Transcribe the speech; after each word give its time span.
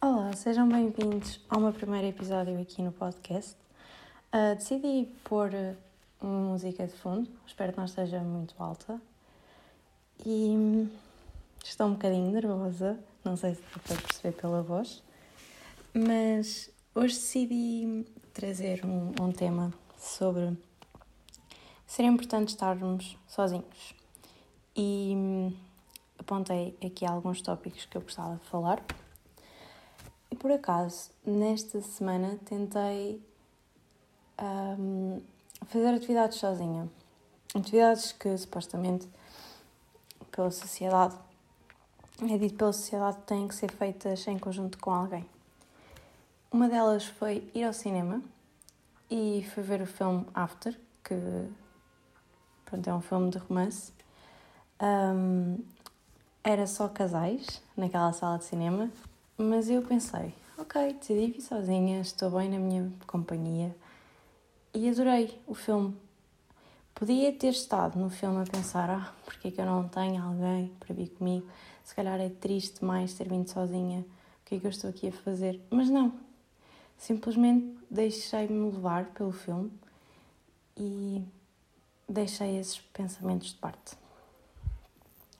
Olá, 0.00 0.32
sejam 0.32 0.68
bem-vindos 0.68 1.40
ao 1.48 1.58
meu 1.58 1.72
primeiro 1.72 2.06
episódio 2.06 2.56
aqui 2.60 2.80
no 2.82 2.92
podcast. 2.92 3.56
Uh, 4.32 4.54
decidi 4.54 5.08
pôr 5.24 5.50
uh, 5.52 6.24
música 6.24 6.86
de 6.86 6.92
fundo, 6.92 7.28
espero 7.44 7.72
que 7.72 7.78
não 7.78 7.84
esteja 7.84 8.20
muito 8.20 8.54
alta. 8.60 9.00
E 10.24 10.54
hum, 10.56 10.88
estou 11.64 11.88
um 11.88 11.94
bocadinho 11.94 12.30
nervosa, 12.30 12.96
não 13.24 13.36
sei 13.36 13.56
se 13.56 13.60
dá 13.60 13.80
para 13.82 13.96
perceber 13.96 14.40
pela 14.40 14.62
voz, 14.62 15.02
mas 15.92 16.70
hoje 16.94 17.16
decidi 17.16 18.06
trazer 18.32 18.86
um, 18.86 19.12
um 19.20 19.32
tema 19.32 19.74
sobre 19.98 20.56
ser 21.88 22.04
importante 22.04 22.50
estarmos 22.50 23.18
sozinhos. 23.26 23.96
E 24.76 25.12
hum, 25.16 25.52
apontei 26.16 26.78
aqui 26.86 27.04
alguns 27.04 27.42
tópicos 27.42 27.84
que 27.84 27.96
eu 27.96 28.02
gostava 28.02 28.36
de 28.36 28.44
falar. 28.44 28.80
Por 30.38 30.52
acaso, 30.52 31.10
nesta 31.26 31.80
semana 31.80 32.38
tentei 32.44 33.20
um, 34.40 35.20
fazer 35.66 35.88
atividades 35.88 36.38
sozinha. 36.38 36.88
Atividades 37.54 38.12
que 38.12 38.36
supostamente 38.36 39.08
pela 40.30 40.50
sociedade, 40.52 41.16
é 42.22 42.38
dito 42.38 42.54
pela 42.54 42.72
sociedade, 42.72 43.18
têm 43.26 43.48
que 43.48 43.54
ser 43.54 43.72
feitas 43.72 44.28
em 44.28 44.38
conjunto 44.38 44.78
com 44.78 44.92
alguém. 44.92 45.28
Uma 46.52 46.68
delas 46.68 47.04
foi 47.04 47.50
ir 47.52 47.64
ao 47.64 47.72
cinema 47.72 48.22
e 49.10 49.44
foi 49.52 49.64
ver 49.64 49.82
o 49.82 49.86
filme 49.86 50.24
After, 50.32 50.78
que 51.02 51.16
pronto, 52.64 52.88
é 52.88 52.94
um 52.94 53.00
filme 53.00 53.30
de 53.30 53.38
romance. 53.38 53.92
Um, 54.80 55.58
era 56.44 56.64
só 56.68 56.88
casais 56.88 57.60
naquela 57.76 58.12
sala 58.12 58.38
de 58.38 58.44
cinema, 58.44 58.88
mas 59.38 59.70
eu 59.70 59.80
pensei, 59.82 60.34
ok, 60.58 60.94
decidi 60.94 61.30
vir 61.30 61.40
sozinha, 61.40 62.00
estou 62.00 62.28
bem 62.28 62.50
na 62.50 62.58
minha 62.58 62.92
companhia 63.06 63.74
e 64.74 64.88
adorei 64.88 65.40
o 65.46 65.54
filme. 65.54 65.96
Podia 66.92 67.32
ter 67.32 67.50
estado 67.50 67.96
no 67.96 68.10
filme 68.10 68.42
a 68.42 68.50
pensar, 68.50 68.90
ah, 68.90 69.14
porque 69.24 69.48
é 69.48 69.50
que 69.52 69.60
eu 69.60 69.64
não 69.64 69.88
tenho 69.88 70.20
alguém 70.20 70.72
para 70.80 70.92
vir 70.92 71.10
comigo? 71.10 71.46
Se 71.84 71.94
calhar 71.94 72.20
é 72.20 72.28
triste 72.28 72.84
mais 72.84 73.14
ter 73.14 73.28
vindo 73.28 73.48
sozinha, 73.48 74.00
o 74.00 74.04
que 74.44 74.56
é 74.56 74.58
que 74.58 74.66
eu 74.66 74.70
estou 74.70 74.90
aqui 74.90 75.06
a 75.06 75.12
fazer? 75.12 75.60
Mas 75.70 75.88
não, 75.88 76.12
simplesmente 76.96 77.78
deixei-me 77.88 78.72
levar 78.72 79.04
pelo 79.06 79.30
filme 79.30 79.70
e 80.76 81.24
deixei 82.08 82.58
esses 82.58 82.80
pensamentos 82.80 83.50
de 83.50 83.54
parte. 83.54 83.96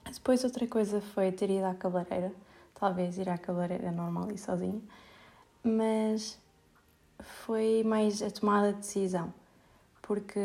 Depois 0.04 0.44
outra 0.44 0.66
coisa 0.68 1.00
foi 1.00 1.32
ter 1.32 1.50
ido 1.50 1.64
à 1.64 1.74
cabeleireira, 1.74 2.32
talvez 2.78 3.18
ir 3.18 3.28
à 3.28 3.36
cabeleireira 3.36 3.90
normal 3.90 4.30
e 4.32 4.38
sozinha, 4.38 4.80
mas 5.62 6.38
foi 7.20 7.82
mais 7.84 8.22
a 8.22 8.30
tomada 8.30 8.72
de 8.72 8.78
decisão, 8.78 9.32
porque 10.02 10.40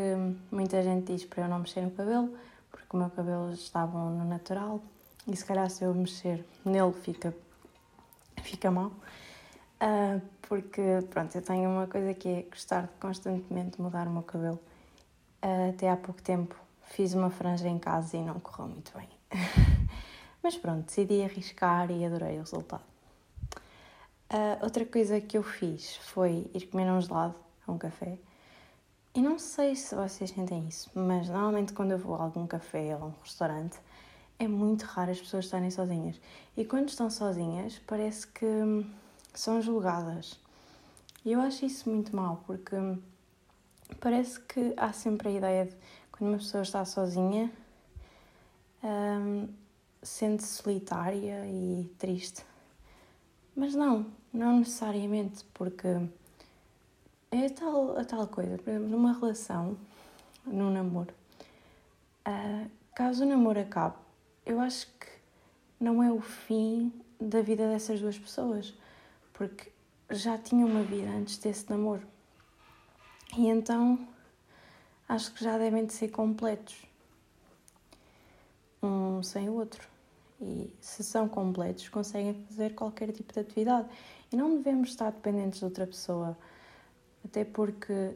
muita 0.50 0.82
gente 0.82 1.12
diz 1.12 1.24
para 1.24 1.44
eu 1.44 1.48
não 1.48 1.60
mexer 1.60 1.82
no 1.82 1.90
cabelo, 1.90 2.36
porque 2.70 2.96
o 2.96 2.96
meu 2.96 3.10
cabelo 3.10 3.52
estava 3.52 3.98
no 3.98 4.24
natural 4.24 4.80
e 5.26 5.36
se 5.36 5.44
calhar 5.44 5.68
se 5.70 5.84
eu 5.84 5.94
mexer 5.94 6.44
nele 6.64 6.92
fica, 6.92 7.34
fica 8.42 8.70
mal. 8.70 8.92
Uh, 9.80 10.20
porque 10.42 10.82
pronto, 11.10 11.34
eu 11.34 11.42
tenho 11.42 11.68
uma 11.68 11.86
coisa 11.86 12.14
que 12.14 12.28
é 12.28 12.42
gostar 12.42 12.82
de 12.82 12.92
constantemente 13.00 13.80
mudar 13.80 14.06
o 14.06 14.10
meu 14.10 14.22
cabelo. 14.22 14.60
Uh, 15.42 15.70
até 15.70 15.90
há 15.90 15.96
pouco 15.96 16.22
tempo 16.22 16.56
fiz 16.82 17.14
uma 17.14 17.30
franja 17.30 17.68
em 17.68 17.78
casa 17.78 18.16
e 18.16 18.22
não 18.22 18.38
correu 18.40 18.68
muito 18.68 18.92
bem. 18.96 19.08
Mas 20.44 20.58
pronto, 20.58 20.84
decidi 20.84 21.22
arriscar 21.22 21.90
e 21.90 22.04
adorei 22.04 22.36
o 22.36 22.40
resultado. 22.40 22.84
Uh, 24.30 24.62
outra 24.62 24.84
coisa 24.84 25.18
que 25.18 25.38
eu 25.38 25.42
fiz 25.42 25.96
foi 25.96 26.50
ir 26.52 26.66
comer 26.66 26.90
um 26.92 27.00
gelado 27.00 27.34
a 27.66 27.72
um 27.72 27.78
café. 27.78 28.18
E 29.14 29.22
não 29.22 29.38
sei 29.38 29.74
se 29.74 29.94
vocês 29.94 30.28
sentem 30.28 30.68
isso, 30.68 30.90
mas 30.94 31.30
normalmente 31.30 31.72
quando 31.72 31.92
eu 31.92 31.98
vou 31.98 32.16
a 32.16 32.24
algum 32.24 32.46
café 32.46 32.94
ou 32.94 33.04
a 33.04 33.06
um 33.06 33.14
restaurante, 33.22 33.78
é 34.38 34.46
muito 34.46 34.82
raro 34.82 35.12
as 35.12 35.18
pessoas 35.18 35.46
estarem 35.46 35.70
sozinhas. 35.70 36.20
E 36.54 36.62
quando 36.62 36.90
estão 36.90 37.08
sozinhas, 37.08 37.80
parece 37.86 38.26
que 38.26 38.46
são 39.32 39.62
julgadas. 39.62 40.38
E 41.24 41.32
eu 41.32 41.40
acho 41.40 41.64
isso 41.64 41.88
muito 41.88 42.14
mal, 42.14 42.44
porque 42.46 42.76
parece 43.98 44.38
que 44.40 44.74
há 44.76 44.92
sempre 44.92 45.30
a 45.30 45.32
ideia 45.32 45.64
de 45.64 45.76
quando 46.12 46.28
uma 46.32 46.38
pessoa 46.38 46.62
está 46.62 46.84
sozinha, 46.84 47.50
um, 48.82 49.48
sente-se 50.04 50.62
solitária 50.62 51.46
e 51.46 51.90
triste. 51.98 52.44
Mas 53.56 53.74
não, 53.74 54.06
não 54.32 54.58
necessariamente, 54.58 55.44
porque 55.54 55.88
é 57.30 57.46
a 57.46 57.50
tal, 57.50 57.98
a 57.98 58.04
tal 58.04 58.26
coisa. 58.28 58.58
Por 58.58 58.70
exemplo, 58.70 58.88
numa 58.88 59.12
relação, 59.12 59.76
num 60.46 60.70
namoro, 60.70 61.12
uh, 62.28 62.70
caso 62.94 63.24
o 63.24 63.28
namoro 63.28 63.58
acabe, 63.60 63.96
eu 64.44 64.60
acho 64.60 64.86
que 64.86 65.06
não 65.80 66.02
é 66.02 66.12
o 66.12 66.20
fim 66.20 66.92
da 67.20 67.40
vida 67.40 67.68
dessas 67.68 68.00
duas 68.00 68.18
pessoas, 68.18 68.74
porque 69.32 69.72
já 70.10 70.36
tinham 70.36 70.68
uma 70.68 70.82
vida 70.82 71.08
antes 71.10 71.38
desse 71.38 71.68
namoro. 71.70 72.06
E 73.36 73.48
então 73.48 74.06
acho 75.08 75.32
que 75.32 75.42
já 75.42 75.56
devem 75.58 75.86
de 75.86 75.92
ser 75.92 76.08
completos, 76.08 76.84
um 78.82 79.22
sem 79.22 79.48
o 79.48 79.54
outro. 79.54 79.93
E 80.44 80.76
se 80.78 81.02
são 81.02 81.26
completos, 81.26 81.88
conseguem 81.88 82.34
fazer 82.46 82.74
qualquer 82.74 83.10
tipo 83.12 83.32
de 83.32 83.40
atividade. 83.40 83.88
E 84.30 84.36
não 84.36 84.56
devemos 84.56 84.90
estar 84.90 85.10
dependentes 85.10 85.60
de 85.60 85.64
outra 85.64 85.86
pessoa, 85.86 86.36
até 87.24 87.44
porque, 87.44 88.14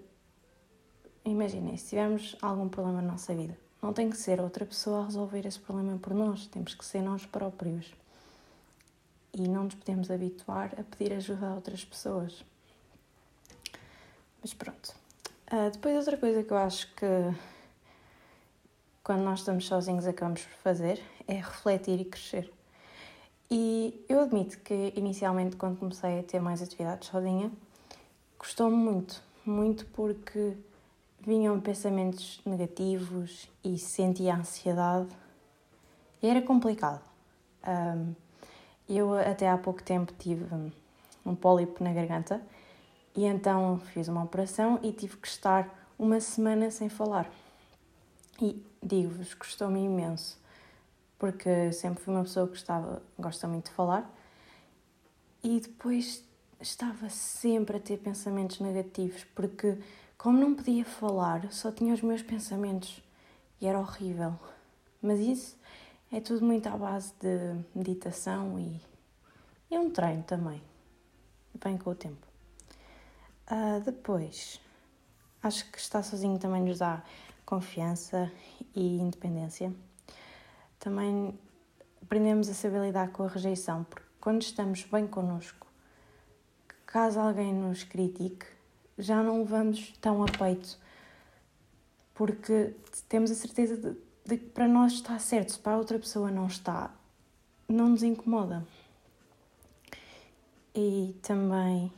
imaginem, 1.25 1.75
se 1.79 1.89
tivermos 1.89 2.37
algum 2.43 2.69
problema 2.69 3.01
na 3.01 3.13
nossa 3.13 3.35
vida, 3.35 3.57
não 3.81 3.95
tem 3.95 4.11
que 4.11 4.17
ser 4.19 4.41
outra 4.41 4.67
pessoa 4.67 5.01
a 5.01 5.05
resolver 5.07 5.47
esse 5.47 5.59
problema 5.59 5.97
por 5.97 6.13
nós, 6.13 6.47
temos 6.49 6.75
que 6.75 6.85
ser 6.85 7.01
nós 7.01 7.25
próprios. 7.25 7.95
E 9.33 9.49
não 9.49 9.65
nos 9.65 9.75
podemos 9.75 10.11
habituar 10.11 10.75
a 10.79 10.83
pedir 10.83 11.15
ajuda 11.15 11.49
a 11.49 11.55
outras 11.55 11.85
pessoas. 11.85 12.45
Mas 14.43 14.53
pronto. 14.53 14.95
Uh, 15.51 15.71
depois, 15.71 15.97
outra 15.97 16.17
coisa 16.19 16.43
que 16.43 16.53
eu 16.53 16.57
acho 16.59 16.95
que 16.95 17.07
quando 19.09 19.23
nós 19.23 19.39
estamos 19.39 19.67
sozinhos 19.67 20.07
acabamos 20.07 20.43
por 20.43 20.59
fazer 20.59 21.03
é 21.27 21.37
refletir 21.37 21.99
e 21.99 22.05
crescer. 22.05 22.53
E 23.51 24.05
eu 24.07 24.21
admito 24.21 24.59
que 24.59 24.93
inicialmente, 24.95 25.57
quando 25.57 25.79
comecei 25.79 26.21
a 26.21 26.23
ter 26.23 26.39
mais 26.41 26.61
atividades 26.61 27.09
sozinha, 27.09 27.51
custou-me 28.37 28.77
muito, 28.77 29.23
muito 29.47 29.87
porque 29.87 30.53
vinham 31.21 31.59
pensamentos 31.59 32.43
negativos 32.45 33.49
e 33.65 33.79
sentia 33.79 34.37
ansiedade 34.37 35.09
e 36.23 36.29
era 36.29 36.43
complicado. 36.43 37.01
Um, 37.67 38.15
eu 38.87 39.15
até 39.15 39.49
há 39.49 39.57
pouco 39.57 39.83
tempo 39.83 40.13
tive 40.19 40.45
um 41.25 41.35
pólipo 41.35 41.83
na 41.83 41.95
garganta 41.95 42.43
e 43.17 43.25
então 43.25 43.81
fiz 43.95 44.07
uma 44.07 44.23
operação 44.23 44.79
e 44.83 44.93
tive 44.93 45.17
que 45.17 45.29
estar 45.29 45.89
uma 45.99 46.21
semana 46.21 46.71
sem 46.71 46.91
falar. 46.91 47.27
E 48.41 48.65
digo-vos, 48.83 49.35
custou-me 49.35 49.81
imenso, 49.81 50.39
porque 51.19 51.73
sempre 51.73 52.03
fui 52.03 52.15
uma 52.15 52.23
pessoa 52.23 52.47
que 52.47 52.53
gostava, 52.53 53.03
gosta 53.19 53.49
muito 53.49 53.67
de 53.67 53.73
falar 53.73 54.15
e 55.43 55.61
depois 55.61 56.25
estava 56.61 57.09
sempre 57.09 57.77
a 57.77 57.81
ter 57.81 57.99
pensamentos 57.99 58.61
negativos, 58.61 59.25
porque 59.35 59.79
como 60.17 60.39
não 60.39 60.55
podia 60.55 60.85
falar, 60.85 61.51
só 61.53 61.71
tinha 61.71 61.95
os 61.95 62.03
meus 62.03 62.23
pensamentos 62.23 63.03
e 63.61 63.67
era 63.67 63.79
horrível. 63.79 64.39
Mas 65.01 65.21
isso 65.21 65.57
é 66.11 66.21
tudo 66.21 66.45
muito 66.45 66.69
à 66.69 66.77
base 66.77 67.13
de 67.21 67.65
meditação 67.75 68.59
e, 68.59 68.81
e 69.71 69.79
um 69.79 69.91
treino 69.91 70.25
também. 70.25 70.61
Vem 71.63 71.79
com 71.79 71.91
o 71.91 71.95
tempo. 71.95 72.27
Uh, 73.51 73.81
depois, 73.85 74.61
acho 75.43 75.71
que 75.71 75.79
estar 75.79 76.03
sozinho 76.03 76.39
também 76.39 76.63
nos 76.63 76.79
dá 76.79 77.03
confiança 77.45 78.31
e 78.75 78.99
independência. 78.99 79.73
Também 80.79 81.39
aprendemos 82.03 82.49
a 82.49 82.55
saber 82.55 82.83
lidar 82.83 83.11
com 83.11 83.25
a 83.25 83.29
rejeição, 83.29 83.85
porque 83.85 84.07
quando 84.21 84.43
estamos 84.43 84.85
bem 84.85 85.07
connosco, 85.07 85.67
caso 86.87 87.21
alguém 87.21 87.53
nos 87.55 87.85
critique, 87.85 88.47
já 88.99 89.23
não 89.23 89.39
levamos 89.39 89.93
tão 90.01 90.23
a 90.23 90.27
peito, 90.27 90.79
porque 92.15 92.75
temos 93.09 93.31
a 93.31 93.35
certeza 93.35 93.77
de, 93.77 93.97
de 94.25 94.39
que 94.39 94.51
para 94.51 94.67
nós 94.67 94.95
está 94.95 95.19
certo, 95.19 95.53
se 95.53 95.59
para 95.59 95.75
a 95.75 95.79
outra 95.79 95.99
pessoa 95.99 96.31
não 96.31 96.47
está, 96.47 96.91
não 97.69 97.91
nos 97.91 98.03
incomoda. 98.03 98.67
E 100.75 101.17
também 101.23 101.93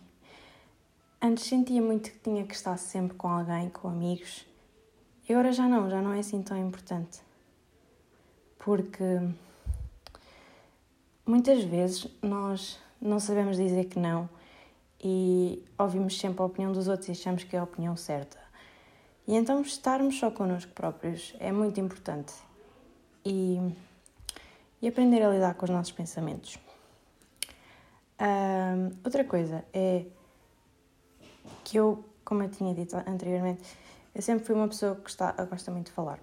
Antes 1.23 1.45
sentia 1.45 1.83
muito 1.83 2.11
que 2.11 2.19
tinha 2.19 2.47
que 2.47 2.55
estar 2.55 2.79
sempre 2.79 3.15
com 3.15 3.29
alguém, 3.29 3.69
com 3.69 3.89
amigos. 3.89 4.47
E 5.29 5.33
agora 5.33 5.53
já 5.53 5.69
não, 5.69 5.91
já 5.91 6.01
não 6.01 6.15
é 6.15 6.21
assim 6.21 6.43
tão 6.43 6.57
importante. 6.57 7.21
Porque 8.59 9.05
muitas 11.27 11.63
vezes 11.65 12.07
nós 12.23 12.79
não 12.99 13.21
sabemos 13.21 13.59
dizer 13.59 13.85
que 13.85 13.99
não 13.99 14.31
e 15.03 15.63
ouvimos 15.79 16.19
sempre 16.19 16.43
a 16.43 16.47
opinião 16.47 16.73
dos 16.73 16.89
outros 16.89 17.09
e 17.09 17.13
achamos 17.13 17.45
que 17.45 17.55
é 17.55 17.59
a 17.59 17.65
opinião 17.65 17.97
certa. 17.97 18.39
E 19.27 19.35
então 19.35 19.61
estarmos 19.61 20.19
só 20.19 20.31
connosco 20.31 20.73
próprios 20.73 21.35
é 21.39 21.53
muito 21.53 21.79
importante 21.81 22.33
e, 23.25 23.59
e 24.81 24.89
aprender 24.89 25.23
a 25.23 25.31
lidar 25.31 25.55
com 25.55 25.67
os 25.67 25.71
nossos 25.71 25.93
pensamentos. 25.93 26.59
Um, 28.19 28.97
outra 29.05 29.23
coisa 29.23 29.65
é 29.73 30.05
que 31.65 31.77
eu, 31.77 32.05
como 32.25 32.43
eu 32.43 32.51
tinha 32.51 32.75
dito 32.75 32.97
anteriormente, 32.97 33.63
eu 34.15 34.23
sempre 34.23 34.45
fui 34.45 34.55
uma 34.55 34.69
pessoa 34.69 34.97
que 34.97 35.11
está, 35.11 35.33
gosta 35.45 35.71
muito 35.71 35.87
de 35.87 35.93
falar. 35.93 36.19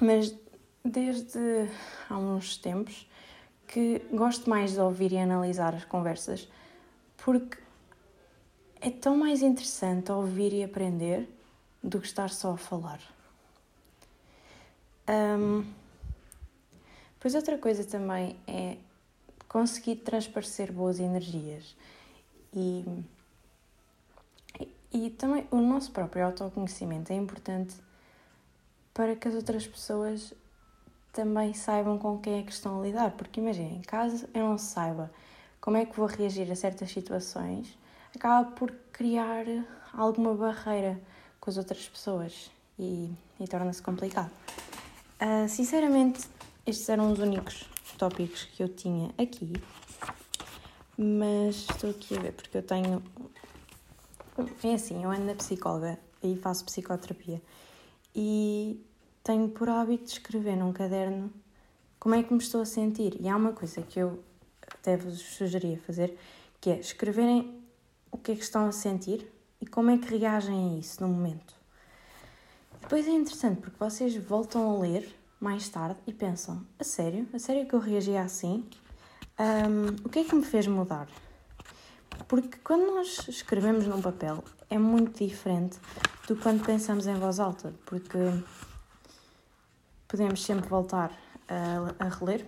Mas 0.00 0.34
desde 0.84 1.68
há 2.08 2.16
uns 2.16 2.56
tempos 2.56 3.08
que 3.66 4.00
gosto 4.10 4.48
mais 4.48 4.72
de 4.72 4.80
ouvir 4.80 5.12
e 5.12 5.18
analisar 5.18 5.74
as 5.74 5.84
conversas 5.84 6.48
porque 7.16 7.58
é 8.80 8.90
tão 8.90 9.16
mais 9.16 9.42
interessante 9.42 10.10
ouvir 10.10 10.52
e 10.52 10.64
aprender 10.64 11.28
do 11.82 12.00
que 12.00 12.06
estar 12.06 12.30
só 12.30 12.52
a 12.52 12.56
falar. 12.56 13.00
Um, 15.08 15.64
pois 17.18 17.34
outra 17.34 17.58
coisa 17.58 17.84
também 17.84 18.36
é 18.46 18.76
conseguir 19.48 19.96
transparecer 19.96 20.70
boas 20.70 21.00
energias 21.00 21.74
e, 22.52 22.84
e 24.92 25.10
também 25.10 25.46
o 25.50 25.60
nosso 25.60 25.90
próprio 25.92 26.24
autoconhecimento 26.26 27.12
é 27.12 27.16
importante 27.16 27.74
para 28.94 29.14
que 29.14 29.28
as 29.28 29.34
outras 29.34 29.66
pessoas 29.66 30.32
também 31.12 31.52
saibam 31.54 31.98
com 31.98 32.18
quem 32.18 32.40
é 32.40 32.42
que 32.42 32.52
estão 32.52 32.80
a 32.80 32.82
lidar. 32.82 33.10
Porque 33.12 33.40
imaginem, 33.40 33.80
caso 33.82 34.28
eu 34.34 34.48
não 34.48 34.58
saiba 34.58 35.10
como 35.60 35.76
é 35.76 35.84
que 35.84 35.96
vou 35.96 36.06
reagir 36.06 36.50
a 36.50 36.56
certas 36.56 36.90
situações, 36.90 37.76
acaba 38.14 38.50
por 38.52 38.72
criar 38.92 39.44
alguma 39.92 40.34
barreira 40.34 41.00
com 41.40 41.50
as 41.50 41.56
outras 41.56 41.88
pessoas 41.88 42.50
e, 42.78 43.10
e 43.38 43.46
torna-se 43.46 43.82
complicado. 43.82 44.30
Uh, 45.20 45.48
sinceramente, 45.48 46.20
estes 46.66 46.88
eram 46.88 47.12
os 47.12 47.18
únicos 47.18 47.64
tópicos 47.98 48.44
que 48.44 48.62
eu 48.62 48.68
tinha 48.68 49.10
aqui, 49.18 49.52
mas 50.96 51.66
estou 51.70 51.90
aqui 51.90 52.16
a 52.16 52.20
ver 52.20 52.32
porque 52.32 52.58
eu 52.58 52.62
tenho. 52.62 53.02
É 54.62 54.74
assim, 54.74 55.02
eu 55.02 55.10
ando 55.10 55.24
na 55.24 55.34
psicóloga 55.34 55.98
e 56.22 56.36
faço 56.36 56.64
psicoterapia 56.64 57.42
e 58.14 58.80
tenho 59.24 59.48
por 59.48 59.68
hábito 59.68 60.04
de 60.04 60.12
escrever 60.12 60.56
num 60.56 60.72
caderno 60.72 61.32
como 61.98 62.14
é 62.14 62.22
que 62.22 62.32
me 62.32 62.38
estou 62.38 62.60
a 62.60 62.64
sentir. 62.64 63.16
E 63.20 63.28
há 63.28 63.36
uma 63.36 63.52
coisa 63.52 63.82
que 63.82 63.98
eu 63.98 64.22
até 64.66 64.96
vos 64.96 65.18
sugeria 65.18 65.78
fazer, 65.78 66.16
que 66.60 66.70
é 66.70 66.78
escreverem 66.78 67.62
o 68.12 68.18
que 68.18 68.32
é 68.32 68.34
que 68.36 68.42
estão 68.42 68.66
a 68.66 68.72
sentir 68.72 69.28
e 69.60 69.66
como 69.66 69.90
é 69.90 69.98
que 69.98 70.16
reagem 70.16 70.76
a 70.76 70.78
isso 70.78 71.02
no 71.02 71.08
momento. 71.08 71.54
Depois 72.80 73.06
é 73.08 73.10
interessante 73.10 73.60
porque 73.60 73.76
vocês 73.78 74.16
voltam 74.16 74.70
a 74.70 74.78
ler 74.78 75.14
mais 75.40 75.68
tarde 75.68 75.98
e 76.06 76.12
pensam: 76.12 76.64
a 76.78 76.84
sério? 76.84 77.28
A 77.32 77.38
sério 77.40 77.66
que 77.66 77.74
eu 77.74 77.80
reagi 77.80 78.16
assim? 78.16 78.64
Um, 79.38 80.06
o 80.06 80.08
que 80.08 80.20
é 80.20 80.24
que 80.24 80.34
me 80.34 80.44
fez 80.44 80.66
mudar? 80.66 81.08
Porque 82.26 82.58
quando 82.64 82.94
nós 82.94 83.26
escrevemos 83.28 83.86
num 83.86 84.02
papel 84.02 84.42
é 84.68 84.78
muito 84.78 85.24
diferente 85.24 85.78
do 86.26 86.36
quando 86.36 86.64
pensamos 86.64 87.06
em 87.06 87.14
voz 87.14 87.40
alta, 87.40 87.72
porque 87.86 88.18
podemos 90.06 90.44
sempre 90.44 90.68
voltar 90.68 91.12
a, 91.48 92.04
a 92.04 92.08
reler 92.08 92.46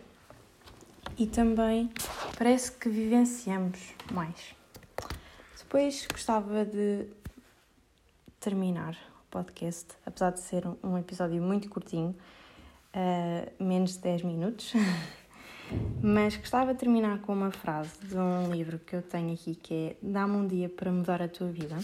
e 1.17 1.27
também 1.27 1.91
parece 2.37 2.73
que 2.73 2.89
vivenciamos 2.89 3.79
mais. 4.13 4.55
Depois 5.59 6.07
gostava 6.11 6.65
de 6.65 7.07
terminar 8.41 8.95
o 8.95 9.31
podcast, 9.31 9.87
apesar 10.05 10.31
de 10.31 10.41
ser 10.41 10.65
um 10.83 10.97
episódio 10.99 11.43
muito 11.43 11.69
curtinho, 11.69 12.17
uh, 12.95 13.63
menos 13.63 13.93
de 13.93 13.99
10 13.99 14.23
minutos, 14.23 14.73
mas 16.03 16.37
gostava 16.37 16.73
de 16.73 16.81
terminar 16.81 17.21
com 17.21 17.33
uma 17.33 17.51
frase 17.51 17.93
de 18.03 18.17
um 18.17 18.51
livro 18.53 18.79
que 18.79 18.97
eu 18.97 19.03
tenho 19.03 19.35
aqui 19.35 19.55
que 19.55 19.75
é 19.75 19.97
Dá-me 20.03 20.37
um 20.37 20.47
dia 20.47 20.69
para 20.69 20.91
mudar 20.91 21.23
a 21.23 21.29
tua 21.29 21.49
vida. 21.49 21.77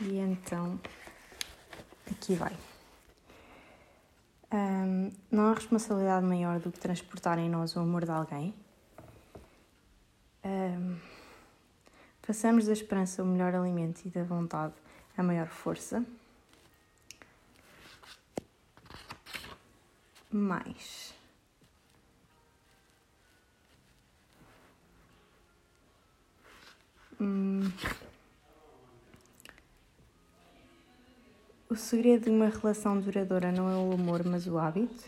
E 0.00 0.18
então, 0.18 0.78
aqui 2.10 2.34
vai. 2.34 2.52
Um, 4.52 5.10
não 5.30 5.46
há 5.48 5.54
responsabilidade 5.54 6.24
maior 6.24 6.60
do 6.60 6.70
que 6.70 6.78
transportar 6.78 7.38
em 7.38 7.48
nós 7.48 7.74
o 7.76 7.80
amor 7.80 8.04
de 8.04 8.10
alguém. 8.10 8.54
Um, 10.44 10.96
da 12.66 12.72
esperança 12.72 13.22
o 13.22 13.26
melhor 13.26 13.54
alimento 13.54 14.04
e 14.04 14.10
da 14.10 14.22
vontade 14.22 14.74
a 15.16 15.22
maior 15.22 15.48
força. 15.48 16.04
Mais. 20.30 21.15
Hum. 27.20 27.70
O 31.68 31.74
segredo 31.74 32.24
de 32.24 32.30
uma 32.30 32.48
relação 32.48 33.00
duradoura 33.00 33.50
não 33.50 33.68
é 33.68 33.76
o 33.76 33.92
amor, 33.92 34.24
mas 34.24 34.46
o 34.46 34.58
hábito. 34.58 35.04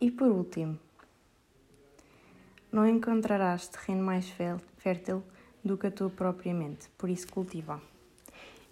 E 0.00 0.10
por 0.10 0.28
último, 0.28 0.78
não 2.72 2.86
encontrarás 2.86 3.68
terreno 3.68 4.02
mais 4.02 4.28
fértil 4.78 5.22
do 5.64 5.76
que 5.76 5.86
a 5.86 5.90
tua 5.90 6.10
própria 6.10 6.54
mente, 6.54 6.88
por 6.96 7.08
isso 7.08 7.28
cultiva. 7.28 7.80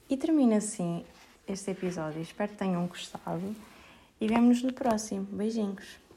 E 0.09 0.17
termina 0.17 0.57
assim 0.57 1.05
este 1.47 1.71
episódio. 1.71 2.23
Espero 2.23 2.53
que 2.53 2.59
tenham 2.59 2.87
gostado 2.87 3.55
e 4.21 4.27
vemo-nos 4.29 4.63
no 4.63 4.73
próximo. 4.73 5.25
Beijinhos! 5.25 6.08